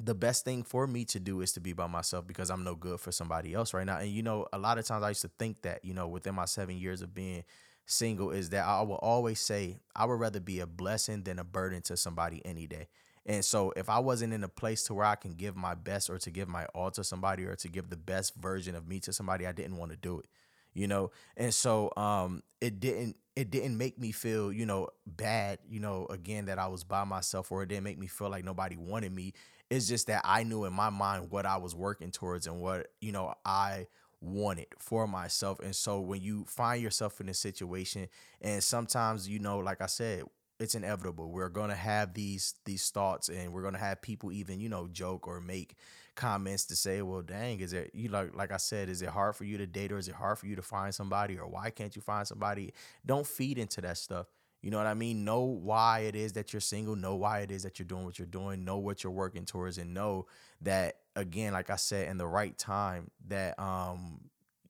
the 0.00 0.14
best 0.14 0.44
thing 0.44 0.62
for 0.62 0.86
me 0.86 1.04
to 1.06 1.18
do 1.18 1.40
is 1.40 1.52
to 1.52 1.60
be 1.60 1.72
by 1.72 1.86
myself 1.86 2.26
because 2.26 2.50
I'm 2.50 2.62
no 2.62 2.74
good 2.74 3.00
for 3.00 3.10
somebody 3.10 3.52
else 3.54 3.74
right 3.74 3.86
now. 3.86 3.98
And 3.98 4.10
you 4.10 4.22
know, 4.22 4.46
a 4.52 4.58
lot 4.58 4.78
of 4.78 4.86
times 4.86 5.02
I 5.02 5.08
used 5.08 5.22
to 5.22 5.30
think 5.38 5.62
that, 5.62 5.84
you 5.84 5.92
know, 5.92 6.06
within 6.06 6.34
my 6.34 6.44
seven 6.44 6.78
years 6.78 7.02
of 7.02 7.14
being 7.14 7.42
single, 7.86 8.30
is 8.30 8.50
that 8.50 8.64
I 8.64 8.82
will 8.82 8.96
always 8.96 9.40
say 9.40 9.78
I 9.96 10.04
would 10.04 10.20
rather 10.20 10.40
be 10.40 10.60
a 10.60 10.66
blessing 10.66 11.24
than 11.24 11.38
a 11.40 11.44
burden 11.44 11.82
to 11.82 11.96
somebody 11.96 12.40
any 12.44 12.66
day. 12.66 12.88
And 13.28 13.44
so 13.44 13.72
if 13.76 13.90
I 13.90 14.00
wasn't 14.00 14.32
in 14.32 14.42
a 14.42 14.48
place 14.48 14.84
to 14.84 14.94
where 14.94 15.06
I 15.06 15.16
can 15.16 15.34
give 15.34 15.56
my 15.56 15.74
best 15.74 16.10
or 16.10 16.18
to 16.18 16.30
give 16.30 16.48
my 16.48 16.64
all 16.74 16.90
to 16.92 17.04
somebody 17.04 17.44
or 17.44 17.56
to 17.56 17.68
give 17.68 17.90
the 17.90 17.96
best 17.96 18.34
version 18.36 18.74
of 18.74 18.88
me 18.88 19.00
to 19.00 19.12
somebody, 19.12 19.46
I 19.46 19.52
didn't 19.52 19.76
want 19.76 19.92
to 19.92 19.96
do 19.98 20.18
it. 20.20 20.26
You 20.74 20.86
know? 20.88 21.10
And 21.36 21.52
so 21.52 21.92
um 21.96 22.42
it 22.60 22.80
didn't 22.80 23.16
it 23.36 23.50
didn't 23.50 23.78
make 23.78 23.98
me 23.98 24.12
feel, 24.12 24.52
you 24.52 24.66
know, 24.66 24.88
bad, 25.06 25.58
you 25.70 25.78
know, 25.80 26.06
again 26.10 26.46
that 26.46 26.58
I 26.58 26.68
was 26.68 26.84
by 26.84 27.04
myself 27.04 27.52
or 27.52 27.62
it 27.62 27.68
didn't 27.68 27.84
make 27.84 27.98
me 27.98 28.08
feel 28.08 28.30
like 28.30 28.44
nobody 28.44 28.76
wanted 28.76 29.12
me 29.12 29.34
it's 29.70 29.86
just 29.86 30.06
that 30.06 30.22
I 30.24 30.44
knew 30.44 30.64
in 30.64 30.72
my 30.72 30.90
mind 30.90 31.30
what 31.30 31.44
I 31.44 31.58
was 31.58 31.74
working 31.74 32.10
towards 32.10 32.46
and 32.46 32.60
what, 32.60 32.88
you 33.00 33.12
know, 33.12 33.34
I 33.44 33.86
wanted 34.20 34.66
for 34.78 35.06
myself. 35.06 35.60
And 35.60 35.76
so 35.76 36.00
when 36.00 36.22
you 36.22 36.44
find 36.46 36.82
yourself 36.82 37.20
in 37.20 37.28
a 37.28 37.34
situation 37.34 38.08
and 38.40 38.64
sometimes, 38.64 39.28
you 39.28 39.38
know, 39.38 39.58
like 39.58 39.82
I 39.82 39.86
said, 39.86 40.22
it's 40.60 40.74
inevitable. 40.74 41.30
We're 41.30 41.48
gonna 41.48 41.74
have 41.76 42.14
these 42.14 42.54
these 42.64 42.90
thoughts 42.90 43.28
and 43.28 43.52
we're 43.52 43.62
gonna 43.62 43.78
have 43.78 44.02
people 44.02 44.32
even, 44.32 44.60
you 44.60 44.68
know, 44.68 44.88
joke 44.88 45.28
or 45.28 45.40
make 45.40 45.76
comments 46.14 46.64
to 46.66 46.76
say, 46.76 47.00
well, 47.02 47.22
dang, 47.22 47.60
is 47.60 47.72
it 47.72 47.90
you 47.94 48.08
like 48.08 48.34
like 48.34 48.50
I 48.52 48.56
said, 48.56 48.88
is 48.88 49.02
it 49.02 49.08
hard 49.10 49.36
for 49.36 49.44
you 49.44 49.58
to 49.58 49.66
date 49.66 49.92
or 49.92 49.98
is 49.98 50.08
it 50.08 50.14
hard 50.14 50.38
for 50.38 50.46
you 50.46 50.56
to 50.56 50.62
find 50.62 50.94
somebody 50.94 51.38
or 51.38 51.46
why 51.46 51.70
can't 51.70 51.94
you 51.94 52.02
find 52.02 52.26
somebody? 52.26 52.72
Don't 53.06 53.26
feed 53.26 53.58
into 53.58 53.80
that 53.82 53.98
stuff. 53.98 54.26
You 54.60 54.72
know 54.72 54.78
what 54.78 54.86
I 54.88 54.94
mean? 54.94 55.24
Know 55.24 55.42
why 55.42 56.00
it 56.00 56.16
is 56.16 56.32
that 56.32 56.52
you're 56.52 56.60
single, 56.60 56.96
know 56.96 57.14
why 57.14 57.40
it 57.40 57.52
is 57.52 57.62
that 57.62 57.78
you're 57.78 57.86
doing 57.86 58.04
what 58.04 58.18
you're 58.18 58.26
doing, 58.26 58.64
know 58.64 58.78
what 58.78 59.04
you're 59.04 59.12
working 59.12 59.44
towards, 59.44 59.78
and 59.78 59.94
know 59.94 60.26
that 60.62 60.96
again, 61.14 61.52
like 61.52 61.70
I 61.70 61.76
said, 61.76 62.08
in 62.08 62.18
the 62.18 62.26
right 62.26 62.56
time, 62.58 63.10
that 63.28 63.58
um 63.60 64.22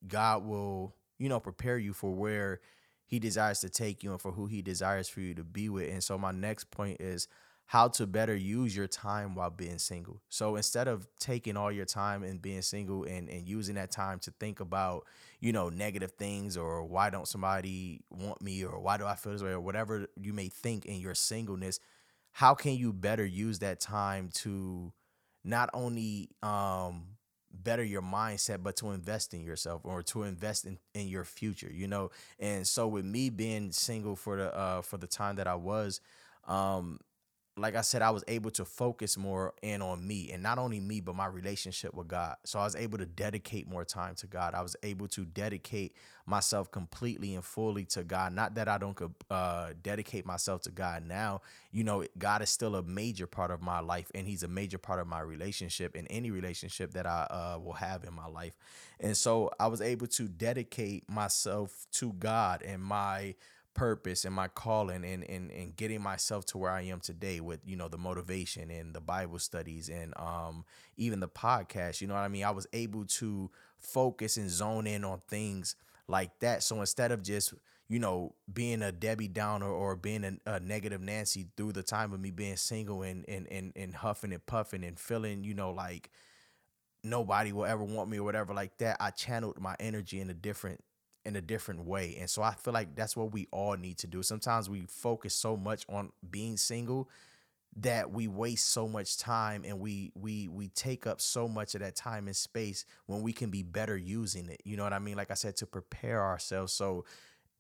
God 0.07 0.45
will, 0.45 0.95
you 1.19 1.29
know, 1.29 1.41
prepare 1.41 1.79
you 1.79 1.93
for 1.95 2.11
where 2.13 2.61
he 3.09 3.19
desires 3.19 3.61
to 3.61 3.71
take 3.71 4.05
you 4.05 4.13
and 4.13 4.21
for 4.21 4.33
who 4.33 4.47
he 4.47 4.61
desires 4.61 5.09
for 5.09 5.21
you 5.21 5.35
to 5.35 5.43
be 5.43 5.71
with. 5.71 5.91
And 5.91 6.05
so 6.05 6.19
my 6.19 6.31
next 6.31 6.71
point 6.71 7.01
is 7.01 7.27
how 7.65 7.89
to 7.89 8.07
better 8.07 8.37
use 8.37 8.77
your 8.77 8.87
time 8.87 9.35
while 9.35 9.49
being 9.49 9.79
single. 9.79 10.21
So 10.29 10.57
instead 10.57 10.89
of 10.89 11.09
taking 11.19 11.57
all 11.57 11.73
your 11.73 11.87
time 11.87 12.23
and 12.23 12.41
being 12.41 12.61
single 12.61 13.05
and, 13.05 13.31
and 13.31 13.49
using 13.49 13.77
that 13.77 13.91
time 13.91 14.19
to 14.21 14.31
think 14.33 14.61
about, 14.61 15.07
you 15.41 15.55
know, 15.55 15.71
negative 15.71 16.13
things 16.13 16.59
or 16.59 16.85
why 16.85 17.09
don't 17.09 17.27
somebody 17.27 18.03
want 18.11 18.43
me 18.43 18.63
or 18.63 18.79
why 18.79 18.99
do 18.99 19.07
I 19.07 19.15
feel 19.15 19.33
this 19.33 19.43
way 19.43 19.51
or 19.51 19.61
whatever 19.61 20.07
you 20.21 20.35
may 20.35 20.49
think 20.49 20.85
in 20.85 21.01
your 21.01 21.15
singleness, 21.15 21.81
how 22.33 22.55
can 22.55 22.75
you 22.75 22.93
better 22.93 23.25
use 23.25 23.59
that 23.61 23.81
time 23.81 24.29
to 24.35 24.93
not 25.45 25.71
only 25.73 26.29
um 26.43 27.18
better 27.53 27.83
your 27.83 28.03
mindset 28.03 28.63
but 28.63 28.77
to 28.77 28.91
invest 28.91 29.35
in 29.35 29.41
yourself 29.41 29.81
or 29.85 30.03
to 30.03 30.23
invest 30.23 30.65
in, 30.67 30.79
in 30.95 31.09
your 31.09 31.25
future 31.25 31.71
you 31.73 31.87
know? 31.89 32.11
And 32.39 32.67
so 32.67 32.87
with 32.89 33.05
me 33.05 33.31
being 33.31 33.73
single 33.73 34.17
for 34.17 34.37
the 34.37 34.55
uh 34.57 34.83
for 34.83 34.97
the 34.97 35.07
time 35.07 35.37
that 35.37 35.47
i 35.47 35.55
was 35.55 36.01
um 36.47 36.99
like 37.59 37.75
I 37.75 37.81
said, 37.81 38.03
I 38.03 38.11
was 38.11 38.25
able 38.29 38.51
to 38.53 38.65
focus 38.65 39.17
more 39.17 39.55
in 39.63 39.83
on 39.83 40.07
me 40.07 40.31
and 40.33 40.43
not 40.43 40.59
only 40.59 40.81
me, 40.81 41.01
but 41.01 41.15
my 41.15 41.27
relationship 41.27 41.95
with 41.95 42.09
God. 42.09 42.37
So 42.45 42.59
I 42.59 42.65
was 42.65 42.77
able 42.77 42.99
to 42.99 43.07
dedicate 43.07 43.69
more 43.69 43.85
time 43.85 44.15
to 44.17 44.27
God. 44.27 44.55
I 44.55 44.63
was 44.63 44.77
able 44.83 45.09
to 45.09 45.25
dedicate 45.25 45.95
myself 46.27 46.71
completely 46.71 47.35
and 47.35 47.45
fully 47.45 47.85
to 47.87 48.05
God. 48.05 48.33
Not 48.33 48.55
that 48.55 48.69
I 48.69 48.79
don't 48.79 48.97
uh, 49.31 49.71
dedicate 49.83 50.27
myself 50.27 50.63
to 50.63 50.71
God 50.71 51.05
now. 51.05 51.41
You 51.73 51.85
know, 51.85 52.05
God 52.19 52.43
is 52.43 52.51
still 52.51 52.77
a 52.77 52.83
major 52.83 53.27
part 53.27 53.51
of 53.51 53.61
my 53.61 53.81
life 53.81 54.11
and 54.15 54.27
He's 54.27 54.43
a 54.43 54.49
major 54.49 54.79
part 54.79 55.01
of 55.01 55.07
my 55.07 55.21
relationship 55.21 55.97
and 55.97 56.07
any 56.11 56.31
relationship 56.31 56.93
that 56.93 57.07
I 57.07 57.27
uh, 57.31 57.59
will 57.59 57.75
have 57.75 58.05
in 58.05 58.15
my 58.15 58.27
life. 58.27 58.55
And 59.01 59.17
so 59.17 59.51
I 59.59 59.69
was 59.69 59.81
able 59.81 60.07
to 60.09 60.29
dedicate 60.29 61.09
myself 61.09 61.87
to 61.93 62.13
God 62.13 62.63
and 62.63 62.83
my 62.83 63.35
purpose 63.79 64.25
and 64.25 64.35
my 64.35 64.49
calling 64.49 65.05
and, 65.05 65.23
and 65.23 65.53
and 65.53 65.77
getting 65.77 66.03
myself 66.03 66.45
to 66.45 66.59
where 66.59 66.73
I 66.73 66.83
am 66.83 66.99
today 66.99 67.39
with 67.39 67.61
you 67.65 67.77
know 67.77 67.87
the 67.87 67.97
motivation 67.97 68.73
and 68.73 68.93
the 68.93 69.01
Bible 69.01 69.39
studies 69.39 69.89
and 69.89 70.13
um 70.17 70.65
even 70.97 71.21
the 71.21 71.29
podcast 71.29 72.01
you 72.01 72.09
know 72.09 72.15
what 72.15 72.25
I 72.25 72.29
mean? 72.29 72.43
I 72.43 72.51
was 72.51 72.67
able 72.73 73.05
to 73.05 73.51
focus 73.79 74.37
and 74.37 74.51
zone 74.51 74.89
in 74.89 75.05
on 75.05 75.21
things 75.29 75.77
like 76.09 76.37
that. 76.41 76.65
So 76.65 76.81
instead 76.81 77.13
of 77.13 77.23
just 77.23 77.55
you 77.89 78.01
know 78.01 78.35
being 78.53 78.83
a 78.83 78.91
Debbie 78.91 79.29
Downer 79.29 79.71
or 79.71 79.95
being 79.95 80.25
a, 80.25 80.55
a 80.55 80.59
negative 80.59 81.01
Nancy 81.01 81.47
through 81.57 81.73
the 81.73 81.85
time 81.85 82.13
of 82.13 82.19
me 82.19 82.33
being 82.33 82.57
single 82.57 83.03
and 83.03 83.25
and 83.29 83.47
and 83.49 83.73
and 83.77 83.95
huffing 83.95 84.33
and 84.33 84.45
puffing 84.45 84.83
and 84.83 84.99
feeling 84.99 85.45
you 85.45 85.55
know 85.55 85.71
like 85.71 86.11
nobody 87.05 87.53
will 87.53 87.65
ever 87.65 87.85
want 87.85 88.11
me 88.11 88.19
or 88.19 88.25
whatever 88.25 88.53
like 88.53 88.77
that 88.79 88.97
I 88.99 89.11
channeled 89.11 89.61
my 89.61 89.77
energy 89.79 90.21
in 90.21 90.31
a 90.31 90.35
different 90.35 90.83
in 91.25 91.37
a 91.37 91.41
different 91.41 91.85
way. 91.85 92.17
And 92.19 92.29
so 92.29 92.43
I 92.43 92.55
feel 92.55 92.73
like 92.73 92.95
that's 92.95 93.17
what 93.17 93.33
we 93.33 93.49
all 93.51 93.77
need 93.77 93.99
to 93.99 94.07
do. 94.07 94.23
Sometimes 94.23 94.71
we 94.71 94.83
focus 94.89 95.35
so 95.35 95.57
much 95.57 95.85
on 95.89 96.11
being 96.31 96.57
single 96.57 97.09
that 97.77 98.11
we 98.11 98.27
waste 98.27 98.71
so 98.71 98.89
much 98.89 99.19
time 99.19 99.63
and 99.65 99.79
we 99.79 100.11
we 100.15 100.49
we 100.49 100.69
take 100.69 101.07
up 101.07 101.21
so 101.21 101.47
much 101.47 101.75
of 101.75 101.81
that 101.81 101.95
time 101.95 102.27
and 102.27 102.35
space 102.35 102.85
when 103.07 103.23
we 103.23 103.33
can 103.33 103.51
be 103.51 103.63
better 103.63 103.97
using 103.97 104.49
it. 104.49 104.61
You 104.65 104.77
know 104.77 104.85
what 104.85 104.93
I 104.93 104.99
mean? 104.99 105.17
Like 105.17 105.31
I 105.31 105.35
said 105.35 105.57
to 105.57 105.67
prepare 105.67 106.25
ourselves 106.25 106.73
so 106.73 107.05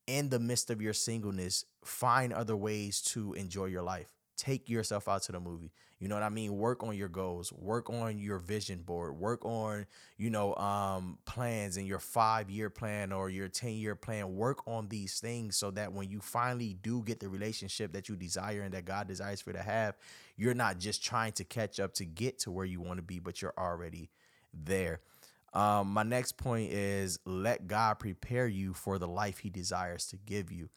in 0.07 0.31
the 0.31 0.38
midst 0.38 0.71
of 0.71 0.81
your 0.81 0.95
singleness, 0.95 1.67
find 1.85 2.33
other 2.33 2.57
ways 2.57 3.03
to 3.03 3.35
enjoy 3.35 3.67
your 3.67 3.83
life. 3.83 4.18
Take 4.38 4.71
yourself 4.71 5.09
out 5.09 5.23
to 5.25 5.33
the 5.33 5.40
movie. 5.40 5.73
You 5.99 6.07
know 6.07 6.14
what 6.14 6.23
I 6.23 6.28
mean? 6.28 6.57
Work 6.57 6.85
on 6.85 6.97
your 6.97 7.09
goals, 7.09 7.52
work 7.52 7.90
on 7.90 8.18
your 8.18 8.38
vision 8.38 8.83
board, 8.83 9.18
work 9.18 9.45
on, 9.45 9.85
you 10.16 10.30
know, 10.30 10.54
um, 10.54 11.18
plans 11.25 11.76
and 11.76 11.88
your 11.88 11.99
five 11.99 12.49
year 12.49 12.71
plan 12.71 13.12
or 13.12 13.28
your 13.30 13.49
10 13.49 13.73
year 13.73 13.97
plan. 13.97 14.37
Work 14.37 14.66
on 14.68 14.88
these 14.88 15.18
things 15.18 15.57
so 15.57 15.73
that 15.73 15.92
when 15.92 16.09
you 16.09 16.21
finally 16.21 16.75
do 16.80 17.02
get 17.02 17.18
the 17.18 17.28
relationship 17.28 17.92
that 17.92 18.09
you 18.09 18.14
desire 18.14 18.62
and 18.62 18.73
that 18.75 18.85
God 18.85 19.09
desires 19.09 19.40
for 19.40 19.50
you 19.50 19.57
to 19.57 19.62
have, 19.62 19.97
you're 20.37 20.54
not 20.54 20.78
just 20.78 21.04
trying 21.04 21.33
to 21.33 21.45
catch 21.45 21.80
up 21.80 21.92
to 21.95 22.04
get 22.04 22.38
to 22.40 22.52
where 22.52 22.66
you 22.66 22.80
want 22.80 22.99
to 22.99 23.02
be, 23.02 23.18
but 23.18 23.42
you're 23.42 23.54
already 23.59 24.09
there. 24.54 25.00
Um, 25.52 25.88
my 25.88 26.04
next 26.04 26.37
point 26.37 26.71
is 26.73 27.18
let 27.25 27.66
God 27.66 27.99
prepare 27.99 28.47
you 28.47 28.73
for 28.73 28.99
the 28.99 29.09
life 29.09 29.38
He 29.38 29.50
desires 29.50 30.07
to 30.07 30.16
give 30.16 30.52
you. 30.52 30.68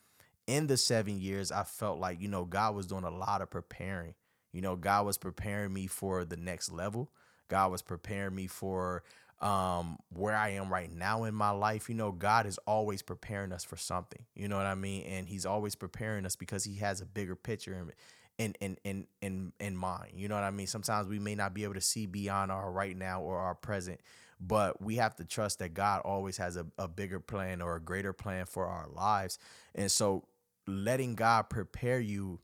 In 0.52 0.68
the 0.68 0.76
seven 0.76 1.22
years, 1.22 1.50
I 1.50 1.64
felt 1.64 1.98
like, 1.98 2.22
you 2.22 2.28
know, 2.28 2.44
God 2.44 2.76
was 2.76 2.86
doing 2.86 3.06
a 3.06 3.10
lot 3.10 3.42
of 3.42 3.50
preparing. 3.50 4.16
You 4.52 4.62
know, 4.62 4.76
God 4.76 5.06
was 5.06 5.18
preparing 5.18 5.72
me 5.72 5.88
for 5.88 6.26
the 6.26 6.36
next 6.36 6.74
level. 6.74 7.10
God 7.48 7.72
was 7.72 7.82
preparing 7.82 8.36
me 8.36 8.48
for 8.48 9.04
um 9.40 9.98
where 10.14 10.36
I 10.36 10.50
am 10.50 10.72
right 10.72 10.92
now 10.92 11.24
in 11.24 11.34
my 11.34 11.52
life. 11.52 11.88
You 11.88 11.96
know, 11.96 12.12
God 12.12 12.46
is 12.46 12.58
always 12.68 13.02
preparing 13.02 13.54
us 13.54 13.64
for 13.64 13.78
something. 13.78 14.26
You 14.36 14.50
know 14.50 14.58
what 14.58 14.66
I 14.66 14.76
mean? 14.76 15.04
And 15.04 15.30
he's 15.30 15.46
always 15.46 15.74
preparing 15.76 16.26
us 16.26 16.36
because 16.36 16.66
he 16.66 16.76
has 16.76 17.00
a 17.00 17.06
bigger 17.06 17.36
picture 17.38 17.74
in 17.74 17.94
in 18.38 18.56
in 18.60 18.78
in 18.84 19.08
in, 19.22 19.54
in 19.62 19.78
mind. 19.78 20.12
You 20.16 20.28
know 20.28 20.36
what 20.36 20.44
I 20.44 20.52
mean? 20.52 20.68
Sometimes 20.68 21.08
we 21.08 21.18
may 21.18 21.36
not 21.36 21.54
be 21.54 21.64
able 21.64 21.76
to 21.76 21.82
see 21.82 22.08
beyond 22.08 22.52
our 22.52 22.70
right 22.72 22.98
now 22.98 23.22
or 23.22 23.40
our 23.40 23.56
present, 23.56 24.02
but 24.42 24.82
we 24.82 24.98
have 24.98 25.16
to 25.16 25.24
trust 25.24 25.60
that 25.60 25.74
God 25.74 26.02
always 26.04 26.38
has 26.38 26.58
a, 26.58 26.66
a 26.78 26.90
bigger 26.90 27.22
plan 27.22 27.62
or 27.62 27.78
a 27.78 27.82
greater 27.82 28.12
plan 28.12 28.46
for 28.46 28.66
our 28.66 28.88
lives. 28.94 29.40
And 29.76 29.90
so 29.90 30.26
letting 30.68 31.16
God 31.16 31.50
prepare 31.50 32.00
you 32.00 32.40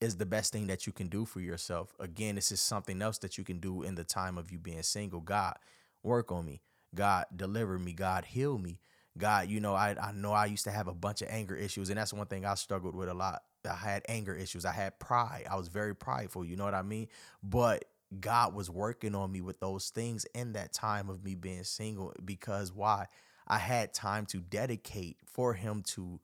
is 0.00 0.16
the 0.16 0.26
best 0.26 0.52
thing 0.52 0.66
that 0.66 0.86
you 0.86 0.92
can 0.92 1.08
do 1.08 1.24
for 1.24 1.40
yourself. 1.40 1.94
Again, 1.98 2.34
this 2.34 2.52
is 2.52 2.60
something 2.60 3.00
else 3.00 3.18
that 3.18 3.38
you 3.38 3.44
can 3.44 3.58
do 3.58 3.82
in 3.82 3.94
the 3.94 4.04
time 4.04 4.36
of 4.36 4.50
you 4.50 4.58
being 4.58 4.82
single. 4.82 5.20
God, 5.20 5.56
work 6.02 6.30
on 6.30 6.44
me. 6.44 6.62
God, 6.94 7.26
deliver 7.34 7.78
me. 7.78 7.92
God, 7.92 8.26
heal 8.26 8.58
me. 8.58 8.78
God, 9.18 9.48
you 9.48 9.60
know, 9.60 9.74
I, 9.74 9.96
I 10.00 10.12
know 10.12 10.32
I 10.32 10.46
used 10.46 10.64
to 10.64 10.70
have 10.70 10.88
a 10.88 10.94
bunch 10.94 11.22
of 11.22 11.28
anger 11.30 11.56
issues, 11.56 11.88
and 11.88 11.98
that's 11.98 12.12
one 12.12 12.26
thing 12.26 12.44
I 12.44 12.54
struggled 12.54 12.94
with 12.94 13.08
a 13.08 13.14
lot. 13.14 13.42
I 13.68 13.74
had 13.74 14.02
anger 14.08 14.34
issues. 14.34 14.64
I 14.64 14.72
had 14.72 14.98
pride. 14.98 15.46
I 15.50 15.56
was 15.56 15.68
very 15.68 15.94
prideful. 15.94 16.44
You 16.44 16.56
know 16.56 16.64
what 16.64 16.74
I 16.74 16.82
mean? 16.82 17.08
But 17.42 17.86
God 18.20 18.54
was 18.54 18.70
working 18.70 19.14
on 19.14 19.32
me 19.32 19.40
with 19.40 19.58
those 19.58 19.88
things 19.90 20.26
in 20.34 20.52
that 20.52 20.72
time 20.72 21.08
of 21.08 21.24
me 21.24 21.34
being 21.34 21.64
single 21.64 22.12
because 22.24 22.72
why? 22.72 23.06
I 23.48 23.58
had 23.58 23.94
time 23.94 24.26
to 24.26 24.38
dedicate 24.38 25.18
for 25.24 25.54
Him 25.54 25.82
to 25.88 26.20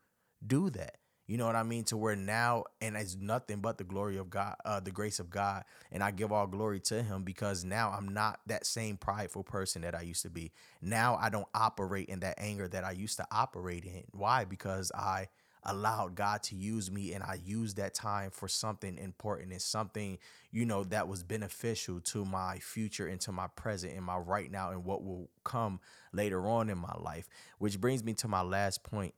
do 0.47 0.71
that. 0.71 0.97
You 1.27 1.39
know 1.39 1.47
what 1.47 1.57
I 1.57 1.63
mean? 1.63 1.85
To 1.85 1.97
where 1.97 2.17
now, 2.17 2.65
and 2.81 2.97
it's 2.97 3.17
nothing 3.17 3.61
but 3.61 3.79
the 3.79 3.85
glory 3.85 4.19
of 4.19 4.29
God, 4.29 4.57
uh, 4.65 4.81
the 4.81 4.91
grace 4.91 5.21
of 5.21 5.31
God. 5.31 5.65
And 5.91 6.03
I 6.03 6.11
give 6.11 6.33
all 6.33 6.47
glory 6.47 6.81
to 6.81 7.03
Him 7.03 7.23
because 7.23 7.65
now 7.65 7.95
I'm 7.97 8.09
not 8.09 8.41
that 8.49 8.67
same 8.67 8.97
prideful 8.97 9.45
person 9.45 9.83
that 9.83 9.95
I 9.95 10.03
used 10.03 10.23
to 10.23 10.31
be. 10.31 10.53
Now 10.83 11.17
I 11.21 11.31
don't 11.31 11.47
operate 11.55 12.09
in 12.09 12.21
that 12.21 12.35
anger 12.39 12.69
that 12.69 12.85
I 12.85 12.91
used 12.91 13.17
to 13.19 13.27
operate 13.31 13.85
in. 13.85 14.05
Why? 14.13 14.45
Because 14.45 14.91
I 14.95 15.29
allowed 15.65 16.17
God 16.17 16.43
to 16.43 16.57
use 16.57 16.91
me 16.91 17.13
and 17.15 17.23
I 17.23 17.39
used 17.45 17.77
that 17.77 17.95
time 17.95 18.31
for 18.31 18.49
something 18.49 18.99
important 18.99 19.53
and 19.53 19.63
something, 19.63 20.19
you 20.51 20.67
know, 20.67 20.85
that 20.85 21.07
was 21.07 21.23
beneficial 21.23 22.01
to 22.01 22.25
my 22.25 22.59
future 22.59 23.07
and 23.07 23.21
to 23.23 23.33
my 23.33 23.47
present 23.47 23.95
and 23.95 24.05
my 24.05 24.17
right 24.17 24.51
now 24.51 24.71
and 24.71 24.85
what 24.85 25.05
will 25.05 25.31
come 25.45 25.81
later 26.13 26.47
on 26.49 26.69
in 26.69 26.79
my 26.79 26.95
life. 26.99 27.29
Which 27.59 27.81
brings 27.81 28.03
me 28.03 28.15
to 28.15 28.29
my 28.29 28.43
last 28.43 28.83
point 28.83 29.15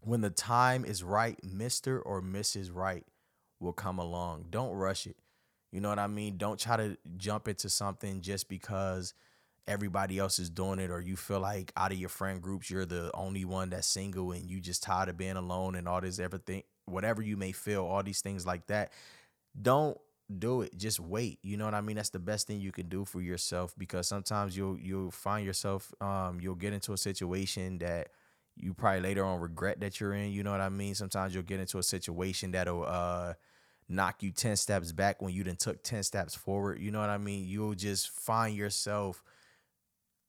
when 0.00 0.20
the 0.20 0.30
time 0.30 0.84
is 0.84 1.02
right, 1.02 1.38
Mr. 1.42 2.00
or 2.04 2.22
Mrs. 2.22 2.70
Right 2.72 3.04
will 3.60 3.72
come 3.72 3.98
along. 3.98 4.46
Don't 4.50 4.72
rush 4.72 5.06
it. 5.06 5.16
You 5.72 5.80
know 5.80 5.88
what 5.88 5.98
I 5.98 6.06
mean? 6.06 6.36
Don't 6.36 6.58
try 6.58 6.76
to 6.76 6.96
jump 7.16 7.48
into 7.48 7.68
something 7.68 8.20
just 8.20 8.48
because 8.48 9.14
everybody 9.66 10.18
else 10.18 10.38
is 10.38 10.48
doing 10.48 10.78
it 10.78 10.90
or 10.90 11.00
you 11.00 11.16
feel 11.16 11.40
like 11.40 11.72
out 11.76 11.92
of 11.92 11.98
your 11.98 12.08
friend 12.08 12.40
groups 12.40 12.70
you're 12.70 12.86
the 12.86 13.10
only 13.14 13.44
one 13.44 13.70
that's 13.70 13.86
single 13.86 14.30
and 14.32 14.48
you 14.48 14.60
just 14.60 14.82
tired 14.82 15.08
of 15.08 15.16
being 15.16 15.36
alone 15.36 15.74
and 15.74 15.88
all 15.88 16.00
this 16.00 16.18
everything 16.18 16.62
whatever 16.84 17.20
you 17.20 17.36
may 17.36 17.50
feel 17.50 17.84
all 17.84 18.02
these 18.02 18.20
things 18.20 18.46
like 18.46 18.66
that 18.68 18.92
don't 19.60 19.98
do 20.38 20.62
it 20.62 20.76
just 20.76 21.00
wait 21.00 21.38
you 21.42 21.56
know 21.56 21.64
what 21.64 21.74
i 21.74 21.80
mean 21.80 21.96
that's 21.96 22.10
the 22.10 22.18
best 22.18 22.46
thing 22.46 22.60
you 22.60 22.70
can 22.70 22.88
do 22.88 23.04
for 23.04 23.20
yourself 23.20 23.74
because 23.76 24.06
sometimes 24.06 24.56
you'll 24.56 24.78
you'll 24.78 25.10
find 25.10 25.44
yourself 25.44 25.92
um 26.00 26.38
you'll 26.40 26.54
get 26.54 26.72
into 26.72 26.92
a 26.92 26.96
situation 26.98 27.78
that 27.78 28.08
you 28.56 28.74
probably 28.74 29.00
later 29.00 29.24
on 29.24 29.40
regret 29.40 29.80
that 29.80 30.00
you're 30.00 30.14
in. 30.14 30.30
You 30.32 30.42
know 30.42 30.50
what 30.50 30.60
I 30.60 30.68
mean? 30.68 30.94
Sometimes 30.94 31.34
you'll 31.34 31.44
get 31.44 31.60
into 31.60 31.78
a 31.78 31.82
situation 31.82 32.52
that'll 32.52 32.84
uh, 32.84 33.34
knock 33.88 34.22
you 34.22 34.30
10 34.30 34.56
steps 34.56 34.92
back 34.92 35.22
when 35.22 35.32
you 35.32 35.44
done 35.44 35.56
took 35.56 35.82
10 35.82 36.02
steps 36.02 36.34
forward. 36.34 36.80
You 36.80 36.90
know 36.90 37.00
what 37.00 37.10
I 37.10 37.18
mean? 37.18 37.46
You'll 37.46 37.74
just 37.74 38.10
find 38.10 38.56
yourself 38.56 39.22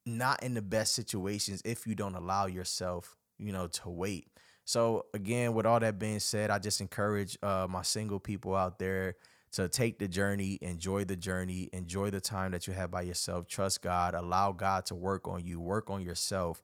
not 0.05 0.43
in 0.43 0.53
the 0.53 0.61
best 0.61 0.93
situations 0.93 1.61
if 1.65 1.87
you 1.87 1.95
don't 1.95 2.15
allow 2.15 2.45
yourself, 2.45 3.15
you 3.37 3.51
know, 3.51 3.67
to 3.67 3.89
wait. 3.89 4.27
So 4.65 5.05
again, 5.13 5.53
with 5.53 5.65
all 5.65 5.79
that 5.79 5.99
being 5.99 6.19
said, 6.19 6.49
I 6.49 6.59
just 6.59 6.81
encourage 6.81 7.37
uh, 7.41 7.67
my 7.69 7.81
single 7.81 8.19
people 8.19 8.55
out 8.55 8.79
there 8.79 9.15
to 9.53 9.69
take 9.69 9.97
the 9.97 10.07
journey, 10.07 10.59
enjoy 10.61 11.05
the 11.05 11.15
journey, 11.15 11.69
enjoy 11.71 12.09
the 12.09 12.19
time 12.19 12.51
that 12.51 12.67
you 12.67 12.73
have 12.73 12.91
by 12.91 13.01
yourself. 13.03 13.47
Trust 13.47 13.81
God, 13.81 14.13
allow 14.13 14.51
God 14.51 14.85
to 14.87 14.95
work 14.95 15.27
on 15.27 15.45
you, 15.45 15.59
work 15.59 15.89
on 15.89 16.01
yourself 16.01 16.61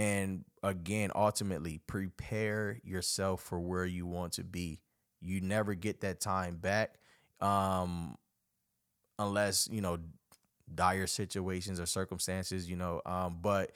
and 0.00 0.44
again, 0.62 1.10
ultimately, 1.14 1.78
prepare 1.86 2.80
yourself 2.84 3.42
for 3.42 3.60
where 3.60 3.84
you 3.84 4.06
want 4.06 4.32
to 4.34 4.44
be. 4.44 4.80
You 5.20 5.42
never 5.42 5.74
get 5.74 6.00
that 6.00 6.20
time 6.20 6.56
back 6.56 6.94
um, 7.40 8.16
unless, 9.18 9.68
you 9.70 9.80
know, 9.80 9.98
dire 10.74 11.06
situations 11.06 11.80
or 11.80 11.86
circumstances, 11.86 12.70
you 12.70 12.76
know, 12.76 13.02
um, 13.06 13.38
but 13.42 13.72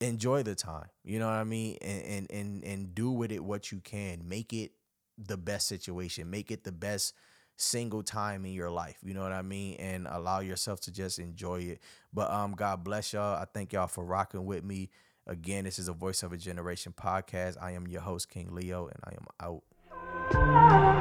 enjoy 0.00 0.42
the 0.42 0.54
time. 0.54 0.88
You 1.04 1.18
know 1.18 1.26
what 1.26 1.34
I 1.34 1.44
mean? 1.44 1.78
And, 1.82 2.04
and 2.04 2.30
and 2.30 2.64
and 2.64 2.94
do 2.94 3.10
with 3.10 3.32
it 3.32 3.44
what 3.44 3.72
you 3.72 3.80
can. 3.80 4.28
Make 4.28 4.52
it 4.52 4.72
the 5.18 5.36
best 5.36 5.68
situation. 5.68 6.30
Make 6.30 6.50
it 6.50 6.64
the 6.64 6.72
best 6.72 7.14
single 7.56 8.02
time 8.02 8.44
in 8.46 8.52
your 8.52 8.70
life. 8.70 8.98
You 9.02 9.14
know 9.14 9.22
what 9.22 9.32
I 9.32 9.42
mean? 9.42 9.76
And 9.76 10.08
allow 10.08 10.40
yourself 10.40 10.80
to 10.82 10.92
just 10.92 11.18
enjoy 11.18 11.60
it. 11.62 11.80
But 12.12 12.30
um 12.30 12.52
God 12.52 12.84
bless 12.84 13.12
y'all. 13.12 13.36
I 13.36 13.46
thank 13.52 13.72
y'all 13.72 13.88
for 13.88 14.04
rocking 14.04 14.46
with 14.46 14.64
me. 14.64 14.90
Again, 15.26 15.64
this 15.64 15.78
is 15.78 15.88
a 15.88 15.92
Voice 15.92 16.22
of 16.24 16.32
a 16.32 16.36
Generation 16.36 16.92
podcast. 16.92 17.56
I 17.62 17.72
am 17.72 17.86
your 17.86 18.00
host, 18.00 18.28
King 18.28 18.48
Leo, 18.52 18.88
and 18.88 18.98
I 19.04 19.14
am 19.14 19.26
out. 19.40 20.91